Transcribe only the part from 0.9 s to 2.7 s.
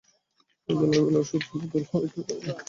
ওবেলা ওষুধ বদল হইতে লাগিল।